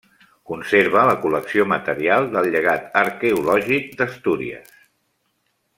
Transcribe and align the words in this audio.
Conserva 0.51 1.03
la 1.09 1.13
col·lecció 1.25 1.65
material 1.73 2.25
del 2.37 2.49
llegat 2.55 2.89
arqueològic 3.03 3.95
d'Astúries. 4.01 4.75